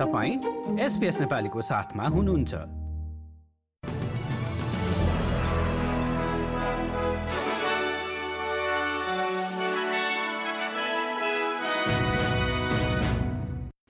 तपाईँ 0.00 0.80
एसपिएस 0.80 1.20
नेपालीको 1.20 1.60
साथमा 1.60 2.04
हुनुहुन्छ। 2.08 2.54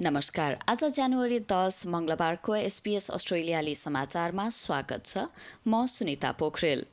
नमस्कार। 0.02 0.58
आज 0.68 0.84
जनवरी 0.84 1.38
दस 1.46 1.86
मङ्गलबारको 1.86 2.56
एसपिएस 2.56 3.10
अस्ट्रेलियाली 3.10 3.74
समाचारमा 3.74 4.48
स्वागत 4.58 5.06
छ। 5.06 5.30
म 5.68 5.86
सुनिता 5.86 6.32
पोखरेल। 6.32 6.86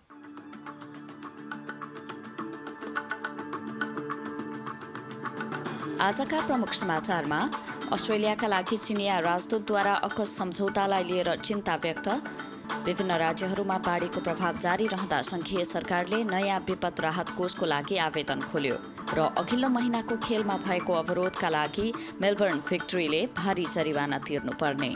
आजका 6.02 6.46
प्रमुख 6.48 6.74
समाचारमा 6.74 7.40
अस्ट्रेलियाका 7.88 8.48
लागि 8.48 8.78
चिनिया 8.78 9.18
राजदूतद्वारा 9.22 9.94
अकस 10.04 10.30
सम्झौतालाई 10.38 11.04
लिएर 11.04 11.30
चिन्ता 11.38 11.76
व्यक्त। 11.84 12.08
विभिन्न 12.86 13.12
राज्यहरूमा 13.18 13.78
बाढीको 13.80 14.22
प्रभाव 14.22 14.58
जारी 14.60 14.88
रहँदा 14.88 15.22
संघीय 15.22 15.64
सरकारले 15.66 16.24
नयाँ 16.26 16.60
विपद 16.68 17.00
राहत 17.00 17.30
कोषको 17.38 17.66
लागि 17.66 17.98
आवेदन 18.08 18.40
खोल्यो 18.44 18.76
र 19.16 19.20
अघिल्लो 19.40 19.70
महिनाको 19.70 20.16
खेलमा 20.20 20.58
भएको 20.68 20.94
अवरोधका 20.94 21.50
लागि 21.50 21.88
मेलबर्न 22.22 22.60
फिक्ट्रीले 22.60 23.22
भारी 23.38 23.66
जरिवाना 23.72 24.18
तिर्नुपर्ने। 24.28 24.92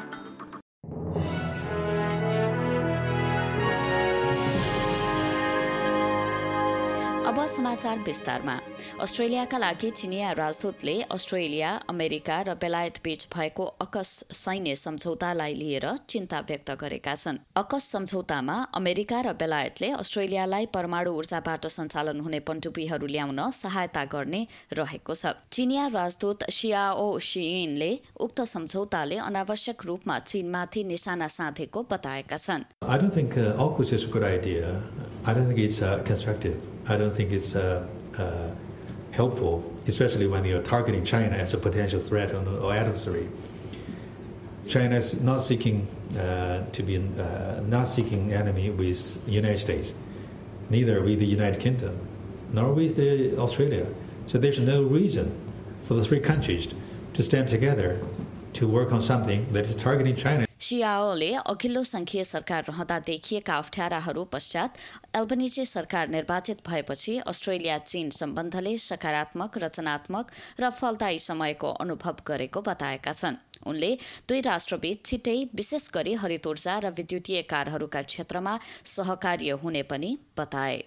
अब 7.32 7.40
समाचार 7.48 8.00
विस्तारमा। 8.06 8.54
अस्ट्रेलियाका 9.00 9.58
लागि 9.58 9.90
चिनिया 9.90 10.32
राजदूतले 10.36 10.96
अस्ट्रेलिया 11.16 11.70
अमेरिका 11.90 12.38
र 12.44 12.56
बेलायत 12.60 12.98
बीच 13.04 13.22
भएको 13.32 13.64
अकस 13.82 14.36
सैन्य 14.36 14.76
सम्झौतालाई 14.76 15.54
लिएर 15.56 15.86
चिन्ता 16.12 16.40
व्यक्त 16.50 16.72
गरेका 16.82 17.14
छन्। 17.16 17.38
अकस 17.56 17.84
सम्झौतामा 17.88 18.56
अमेरिका 18.76 19.22
र 19.22 19.34
बेलायतले 19.34 19.90
अस्ट्रेलियालाई 19.96 20.66
परमाणु 20.76 21.12
ऊर्जाबाट 21.14 21.68
सञ्चालन 21.68 22.20
हुने 22.20 22.40
पनडुब्बीहरू 22.44 23.08
ल्याउन 23.08 23.40
सहायता 23.54 24.04
गर्ने 24.12 24.42
रहेको 24.76 25.14
छ। 25.16 25.32
चिनिया 25.56 25.88
राजदूत 25.88 26.40
सियाओ 26.52 27.08
सिइनले 27.22 27.92
उक्त 28.20 28.40
सम्झौताले 28.56 29.18
अनावश्यक 29.24 29.80
रूपमा 29.88 30.20
चीनमाथि 30.28 30.84
निशाना 30.84 31.28
साधेको 31.32 31.80
बताएका 31.92 32.38
छन्। 32.38 32.68
I 36.88 36.98
don't 36.98 37.12
think 37.12 37.32
it's 37.32 37.56
uh, 37.56 37.88
uh, 38.18 38.52
helpful, 39.12 39.64
especially 39.88 40.28
when 40.28 40.46
you're 40.46 40.62
targeting 40.62 41.04
China 41.04 41.36
as 41.36 41.54
a 41.54 41.58
potential 41.58 42.00
threat 42.00 42.34
or 42.34 42.74
adversary. 42.74 43.30
China 44.68 44.98
is 44.98 45.22
not 45.22 45.44
seeking 45.44 45.88
uh, 46.18 46.64
to 46.72 46.84
be 46.84 46.98
uh, 46.98 47.62
not 47.66 47.88
seeking 47.88 48.34
enemy 48.34 48.70
with 48.70 49.26
the 49.26 49.32
United 49.32 49.60
States, 49.60 49.94
neither 50.70 51.02
with 51.02 51.20
the 51.20 51.26
United 51.26 51.60
Kingdom, 51.60 52.00
nor 52.54 52.74
with 52.74 52.96
the 52.96 53.38
Australia. 53.38 53.88
So 54.28 54.38
there's 54.38 54.60
no 54.60 54.84
reason 54.84 55.38
for 55.84 55.94
the 55.94 56.04
three 56.04 56.20
countries 56.20 56.68
to 57.14 57.24
stand 57.24 57.48
together 57.48 58.00
to 58.54 58.68
work 58.68 58.92
on 58.92 59.02
something 59.02 59.52
that 59.54 59.66
is 59.66 59.76
targeting 59.76 60.16
China. 60.16 60.46
सिआओले 60.72 61.32
अघिल्लो 61.52 61.82
संघीय 61.84 62.24
सरकार 62.24 62.64
रहँदा 62.68 62.98
देखिएका 63.08 63.54
अप्ठ्याराहरू 63.54 64.24
पश्चात 64.32 64.78
एल्बनिजे 65.16 65.66
सरकार 65.66 66.08
निर्वाचित 66.10 66.58
भएपछि 66.68 67.18
अस्ट्रेलिया 67.28 67.78
चीन 67.78 68.10
सम्बन्धले 68.10 68.78
सकारात्मक 68.80 69.58
रचनात्मक 69.64 70.32
र 70.60 70.70
फलदायी 70.72 71.20
समयको 71.20 71.72
अनुभव 71.76 72.22
गरेको 72.28 72.62
बताएका 72.62 73.12
छन्। 73.12 73.42
उनले 73.68 73.92
दुई 74.30 74.42
राष्ट्रबीच 74.42 75.06
छिट्टै 75.06 75.36
विशेष 75.56 75.90
गरी 75.94 76.14
हरित 76.24 76.48
ऊर्जा 76.48 76.78
र 76.80 76.94
विद्युतीय 76.98 77.42
कारहरूका 77.52 78.02
क्षेत्रमा 78.08 78.58
सहकार्य 78.96 79.60
हुने 79.64 79.84
पनि 79.92 80.18
बताए। 80.40 80.82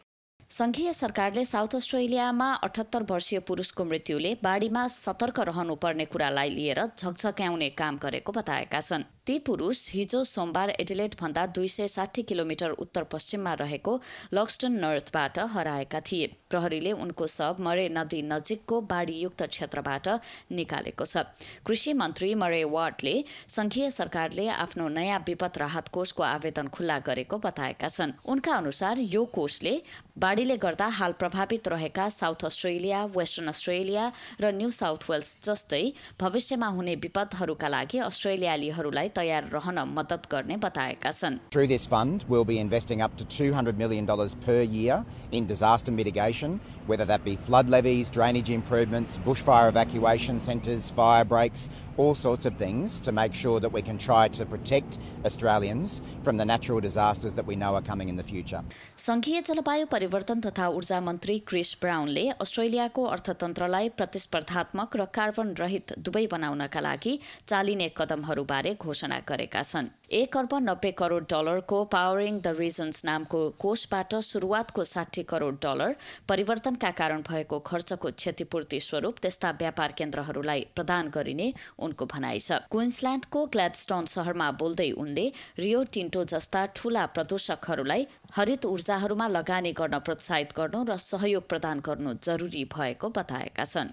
संघीय 0.51 0.93
सरकारले 0.93 1.45
साउथ 1.45 1.75
अस्ट्रेलियामा 1.75 2.49
अठहत्तर 2.65 3.03
वर्षीय 3.11 3.39
पुरुषको 3.49 3.85
मृत्युले 3.85 4.35
बाढीमा 4.43 4.87
सतर्क 4.97 5.41
रहनुपर्ने 5.41 6.05
कुरालाई 6.05 6.51
लिएर 6.51 6.81
झकझक्याउने 6.89 7.69
काम 7.81 7.97
गरेको 7.99 8.33
बताएका 8.33 8.81
छन्। 8.81 9.05
ती 9.27 9.39
पुरुष 9.39 9.79
हिजो 9.91 10.23
सोमबार 10.25 10.71
एडिलेट 10.71 11.15
भन्दा 11.21 11.45
दुई 11.57 11.69
सय 11.69 11.87
साठी 11.89 12.23
किलोमिटर 12.23 12.71
उत्तर 12.79 13.03
पश्चिममा 13.13 13.53
रहेको 13.55 13.93
लक्स्टन 14.35 14.73
नर्थबाट 14.75 15.39
हराएका 15.53 16.01
थिए। 16.03 16.27
प्रहरीले 16.51 16.93
उनको 16.95 17.27
शव 17.27 17.63
मरे 17.65 17.89
नदी 17.89 18.21
नजिकको 18.25 18.81
बाढीयुक्त 18.83 19.43
क्षेत्रबाट 19.45 20.09
निकालेको 20.53 21.05
छ। 21.05 21.25
कृषि 21.67 21.93
मन्त्री 21.95 22.35
मरे 22.35 22.63
वाटले 22.69 23.15
संघीय 23.49 23.91
सरकारले 23.91 24.49
आफ्नो 24.61 24.89
नयाँ 24.91 25.25
विपद 25.27 25.59
राहत 25.59 25.89
कोषको 25.89 26.23
आवेदन 26.23 26.69
खुल्ला 26.69 26.99
गरेको 27.09 27.39
बताएका 27.41 27.89
छन्। 27.89 28.13
उनका 28.29 28.53
अनुसार 28.55 28.99
यो 29.09 29.25
कोषले 29.33 29.81
बाढीले 30.19 30.57
गर्दा 30.59 30.87
हाल 31.01 31.13
प्रभावित 31.19 31.69
रहेका 31.69 32.09
साउथ 32.11 32.45
अस्ट्रेलिया 32.45 33.05
वेस्टर्न 33.17 33.49
अस्ट्रेलिया 33.49 34.05
र 34.41 34.53
न्यू 34.53 34.71
साउथ 34.73 35.11
वेल्स 35.11 35.33
जस्तै 35.45 35.83
भविष्यमा 36.21 36.69
हुने 36.77 36.95
विपदहरूका 37.03 37.69
लागि 37.69 37.99
अस्ट्रेलियालीहरूलाई 38.05 39.09
तयार 39.17 39.49
रहन 39.53 39.79
मद्दत 39.97 40.31
गर्ने 40.33 40.57
बताएका 40.65 41.11
छन् 41.11 41.39
Through 41.51 41.69
this 41.69 41.87
fund, 41.87 42.25
we'll 42.29 42.45
be 42.45 42.59
investing 42.59 43.01
up 43.01 43.17
to 43.17 43.25
$200 43.25 43.77
million 43.77 44.07
per 44.45 44.61
year 44.63 45.05
in 45.33 45.47
disaster 45.47 45.93
mitigation, 45.93 46.61
whether 46.87 47.05
that 47.05 47.25
be 47.25 47.37
flood 47.37 47.69
levees, 47.69 48.11
drainage 48.11 48.51
improvements, 48.51 49.19
bushfire 49.19 49.69
evacuation 49.69 50.39
centres, 50.39 50.91
fire 50.91 51.25
breaks, 51.25 51.69
all 51.97 52.15
sorts 52.15 52.45
of 52.45 52.57
things 52.57 53.01
to 53.01 53.13
make 53.13 53.33
sure 53.33 53.61
that 53.61 53.73
we 53.73 53.81
can 53.81 53.99
try 53.99 54.27
to 54.29 54.45
protect 54.45 54.99
Australians 55.25 56.03
from 56.25 56.37
the 56.37 56.45
natural 56.45 56.81
disasters 56.81 57.35
that 57.35 57.47
we 57.47 57.57
know 57.57 57.75
are 57.75 57.83
coming 57.83 58.09
in 58.09 58.17
the 58.17 58.25
future. 58.25 58.63
संघीय 58.99 59.41
जलवायु 59.49 59.87
परिवर्तन 59.93 60.41
तथा 60.47 60.69
ऊर्जा 60.79 61.01
मन्त्री 61.01 61.39
Chris 61.49 61.75
Brownlee 61.83 62.29
अस्ट्रेलियाको 62.45 63.05
अर्थतन्त्रलाई 63.15 63.89
प्रतिस्पर्धात्मक 64.01 64.97
र 64.97 65.05
carbon 65.19 65.55
रहित 65.63 65.93
दुवै 66.09 66.27
बनाउनका 66.35 66.81
लागि 66.89 67.19
चालिने 67.49 67.89
कदमहरूबारे 67.99 68.75
घोषणा 68.81 69.04
गरेका 69.29 69.63
छन्। 69.63 69.89
एक 70.13 70.37
अर्ब 70.37 70.53
नब्बे 70.63 70.91
करोड 70.93 71.25
डलरको 71.31 71.85
पावरिङ 71.85 72.35
द 72.41 72.47
रिजन्स 72.59 73.05
नामको 73.05 73.41
कोषबाट 73.59 74.15
सुरुवातको 74.15 74.85
साठी 74.85 75.23
करोड 75.23 75.57
डलर 75.63 75.95
परिवर्तनका 76.29 76.91
कारण 76.91 77.23
भएको 77.23 77.59
खर्चको 77.61 78.11
क्षतिपूर्ति 78.11 78.81
स्वरूप 78.81 79.15
त्यस्ता 79.23 79.51
व्यापार 79.61 79.93
केन्द्रहरूलाई 79.99 80.61
प्रदान 80.77 81.09
गरिने 81.09 81.49
उनको 81.79 82.05
भनाइ 82.07 82.39
छ। 82.39 82.53
क्विन्सल्याण्डको 82.71 83.41
ग्ल्याडस्टोन 83.47 84.05
सहरमा 84.15 84.49
बोल्दै 84.61 84.91
उनले 84.93 85.27
रियो 85.59 85.81
टिन्टो 85.93 86.25
जस्ता 86.25 86.67
ठूला 86.77 87.05
प्रदूषकहरूलाई 87.17 88.07
हरित 88.37 88.63
ऊर्जाहरूमा 88.67 89.27
लगानी 89.29 89.73
गर्न 89.73 89.99
प्रोत्साहित 90.01 90.53
गर्नु 90.57 90.85
र 90.85 90.97
सहयोग 90.97 91.49
प्रदान 91.49 91.81
गर्नु 91.81 92.11
जरुरी 92.23 92.65
भएको 92.71 93.09
बताएका 93.11 93.65
छन्। 93.65 93.89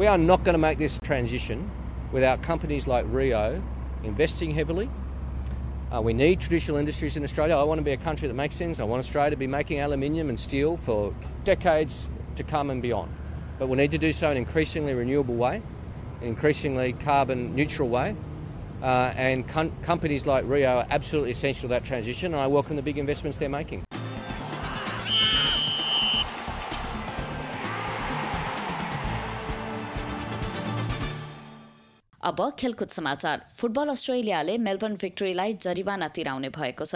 We 0.00 0.06
are 0.06 0.16
not 0.16 0.44
going 0.44 0.54
to 0.54 0.58
make 0.58 0.78
this 0.78 0.98
transition 1.00 1.70
without 2.10 2.40
companies 2.40 2.86
like 2.86 3.04
Rio 3.10 3.62
investing 4.02 4.50
heavily. 4.50 4.88
Uh, 5.92 6.00
we 6.00 6.14
need 6.14 6.40
traditional 6.40 6.78
industries 6.78 7.18
in 7.18 7.22
Australia. 7.22 7.54
I 7.54 7.64
want 7.64 7.80
to 7.80 7.84
be 7.84 7.90
a 7.90 7.98
country 7.98 8.26
that 8.26 8.32
makes 8.32 8.56
things. 8.56 8.80
I 8.80 8.84
want 8.84 9.00
Australia 9.00 9.32
to 9.32 9.36
be 9.36 9.46
making 9.46 9.78
aluminium 9.78 10.30
and 10.30 10.40
steel 10.40 10.78
for 10.78 11.14
decades 11.44 12.08
to 12.36 12.42
come 12.42 12.70
and 12.70 12.80
beyond. 12.80 13.12
But 13.58 13.68
we 13.68 13.76
need 13.76 13.90
to 13.90 13.98
do 13.98 14.10
so 14.14 14.30
in 14.30 14.38
an 14.38 14.42
increasingly 14.42 14.94
renewable 14.94 15.34
way, 15.34 15.60
an 16.22 16.28
increasingly 16.28 16.94
carbon 16.94 17.54
neutral 17.54 17.90
way. 17.90 18.16
Uh, 18.80 19.12
and 19.16 19.46
com- 19.46 19.72
companies 19.82 20.24
like 20.24 20.46
Rio 20.46 20.78
are 20.78 20.86
absolutely 20.88 21.32
essential 21.32 21.68
to 21.68 21.74
that 21.74 21.84
transition, 21.84 22.32
and 22.32 22.40
I 22.40 22.46
welcome 22.46 22.76
the 22.76 22.80
big 22.80 22.96
investments 22.96 23.36
they're 23.36 23.50
making. 23.50 23.84
अब 32.22 32.40
खेलकुद 32.58 32.88
समाचार। 32.90 33.44
Football 33.56 33.88
अस्ट्रेलियाले 33.88 34.56
Melbourne 34.58 34.94
भिक्ट्रीलाई 34.94 35.52
जरिवाना 35.56 36.08
तिराउने 36.10 36.48
भएको 36.50 36.84
छ। 36.84 36.94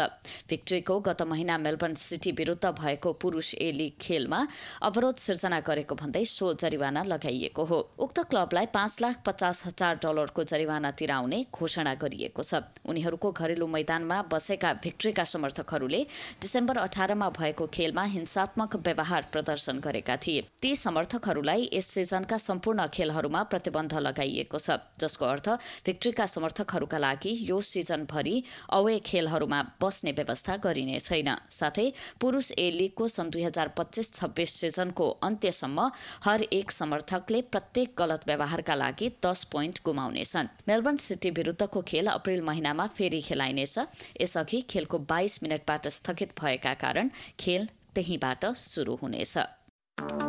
भिक्ट्रीको 0.48 0.98
गत 1.00 1.22
महिना 1.24 1.56
Melbourne 1.58 1.94
city 1.96 2.32
विरुद्ध 2.32 2.66
भएको 2.70 3.12
पुरुष 3.14 3.54
ए 3.54 3.70
लिग 3.72 3.92
खेलमा 4.00 4.40
अवरोध 4.82 5.16
सिर्जना 5.16 5.60
गरेको 5.60 5.94
भन्दै 5.94 6.24
सो 6.26 6.52
जरिवाना 6.54 7.02
लगाइएको 7.04 7.64
हो। 7.64 7.78
उक्त 7.98 8.18
क्लबलाई 8.30 8.66
पाँच 8.68 9.00
लाख 9.00 9.22
पचास 9.26 9.64
हजार 9.66 9.94
डलरको 10.04 10.44
जरिवाना 10.44 10.90
तिराउने 10.92 11.40
घोषणा 11.50 11.94
गरिएको 11.96 12.42
छ। 12.42 12.60
उनीहरूको 12.84 13.32
घरेलु 13.32 13.66
मैदानमा 13.66 14.20
बसेका 14.28 14.72
भिक्ट्रीका 14.84 15.24
समर्थकहरूले 15.24 16.02
डिसेम्बर 16.40 16.84
अठारमा 16.84 17.30
भएको 17.32 17.66
खेलमा 17.72 18.04
हिंसात्मक 18.12 18.76
व्यवहार 18.84 19.32
प्रदर्शन 19.32 19.80
गरेका 19.80 20.16
थिए। 20.20 20.44
ती 20.60 20.74
समर्थकहरूलाई 20.76 21.68
यस 21.72 21.90
सिजनका 21.96 22.38
सम्पूर्ण 22.42 22.86
खेलहरूमा 22.92 23.42
प्रतिबन्ध 23.48 23.94
लगाइएको 24.02 24.58
छ 24.58 24.78
जसको 25.14 25.26
अर्थ 25.26 25.48
भिक्ट्रीका 25.86 26.26
समर्थकहरूका 26.26 26.98
लागि 26.98 27.32
यो 27.46 27.60
सिजनभरि 27.62 28.42
अवे 28.70 28.98
खेलहरूमा 29.06 29.60
बस्ने 29.78 30.12
व्यवस्था 30.12 30.56
गरिने 30.58 30.98
छैन। 30.98 31.30
साथै 31.50 31.86
पुरुष 32.20 32.50
ए 32.58 32.70
लिगको 32.72 33.08
सन् 33.08 33.30
दुई 33.30 33.42
हजार 33.44 33.68
पच्चिस 33.78 34.12
छब्बिस 34.14 34.50
सिजनको 34.60 35.08
अन्त्यसम्म 35.22 35.90
हर 36.24 36.42
एक 36.50 36.70
समर्थकले 36.72 37.42
प्रत्येक 37.46 37.94
गलत 37.98 38.26
व्यवहारका 38.26 38.74
लागि 38.74 39.08
दस 39.22 39.44
पोइन्ट 39.54 39.78
गुमाउनेछन्। 39.84 40.52
मेलबर्न 40.68 40.96
सिटी 40.98 41.30
विरुद्धको 41.30 41.82
खेल 41.84 42.06
अप्रेल 42.08 42.42
महिनामा 42.42 42.86
फेरि 42.90 43.20
खेलाइनेछ। 43.22 43.78
यसअघि 44.20 44.60
खेलको 44.70 44.98
बाइस 45.06 45.42
मिनटबाट 45.42 45.88
स्थगित 45.90 46.38
भएका 46.40 46.74
कारण 46.82 47.10
खेल 47.38 47.68
त्यहीँबाट 47.94 48.46
सुरु 48.58 48.94
हुनेछ। 49.02 50.23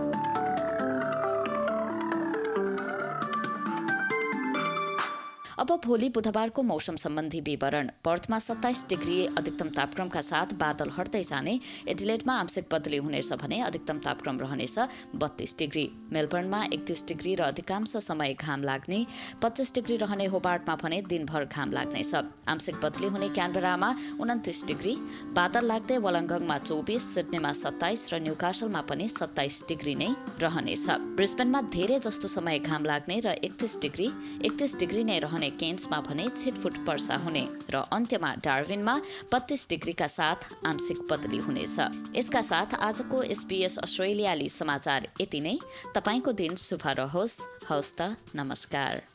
अब 5.57 5.69
भोलि 5.85 6.07
बुधबारको 6.09 6.63
मौसम 6.63 6.95
सम्बन्धी 6.95 7.39
विवरण। 7.41 7.89
पर्थमा 8.05 8.39
सत्ताइस 8.39 8.85
डिग्री 8.89 9.25
अधिकतम 9.27 9.69
तापक्रमका 9.71 10.21
साथ 10.21 10.53
बादल 10.59 10.89
हट्दै 10.97 11.21
जाने। 11.23 11.59
एडिलेटमा 11.87 12.33
आंशिक 12.35 12.65
बदली 12.71 12.97
हुनेछ 12.97 13.31
भने 13.33 13.59
अधिकतम 13.61 13.97
तापक्रम 13.99 14.39
रहनेछ 14.39 15.15
बत्तीस 15.15 15.55
डिग्री। 15.59 15.85
मेलबर्नमा 16.11 16.63
एकतिस 16.75 17.07
डिग्री 17.07 17.35
र 17.35 17.41
अधिकांश 17.45 17.95
समय 17.99 18.33
घाम 18.35 18.63
लाग्ने। 18.63 18.99
पच्चिस 19.41 19.73
डिग्री 19.75 19.97
रहने 19.97 20.25
होबार्टमा 20.27 20.75
भने 20.75 21.01
दिनभर 21.07 21.45
घाम 21.45 21.71
लाग्नेछ। 21.71 22.13
आंशिक 22.47 22.75
बदली 22.83 23.07
हुने 23.07 23.29
क्यानबेरामा 23.29 23.89
उन्तिस 24.19 24.65
डिग्री। 24.67 24.95
बादल 25.33 25.65
लाग्दै 25.65 25.97
वलङ्गङमा 25.97 26.57
चौबिस 26.67 27.03
सिडनीमा 27.15 27.53
सत्ताइस 27.55 28.13
र 28.13 28.19
न्युकासलमा 28.19 28.81
पनि 28.91 29.07
सत्ताइस 29.09 29.63
डिग्री 29.69 29.95
नै 29.95 30.11
रहनेछ। 30.43 31.15
ब्रिस्बेनमा 31.15 31.61
धेरै 31.71 31.99
जस्तो 31.99 32.27
समय 32.27 32.59
घाम 32.59 32.83
लाग्ने 32.85 33.19
र 33.23 33.39
एकतिस 33.39 33.79
डिग्री 33.81 34.07
एकतिस 34.43 34.79
डिग्री 34.79 35.03
नै 35.03 35.19
रहने 35.19 35.44
हुने 35.45 35.57
केन्समा 35.57 35.99
भने 36.01 36.25
छिटफुट 36.29 36.77
वर्षा 36.89 37.15
हुने 37.15 37.45
र 37.69 37.85
अन्त्यमा 37.93 38.33
डार्विनमा 38.41 38.95
बत्तीस 39.31 39.69
डिग्रीका 39.69 40.07
साथ 40.07 40.65
आंशिक 40.65 41.05
बदली 41.05 41.37
हुनेछ। 41.37 41.77
यसका 42.17 42.41
साथ 42.41 42.73
आजको 42.81 43.23
एसबीएस 43.23 43.77
अस्ट्रेलियाली 43.77 44.49
समाचार 44.49 45.07
यति 45.21 45.41
नै। 45.41 45.57
तपाईँको 45.93 46.31
दिन 46.33 46.55
शुभ 46.57 46.87
रहोस्। 46.97 47.41
हवस् 47.69 47.93
त 48.01 48.15
नमस्कार। 48.35 49.14